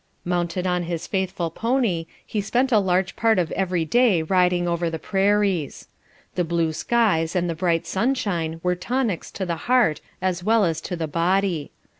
[0.25, 4.89] Mounted on his faithful pony, he spent a large part of every day riding over
[4.89, 5.87] the prairies.
[6.33, 10.81] The blue skies and the bright sunshine were tonics to the heart as well as
[10.81, 11.69] to the body.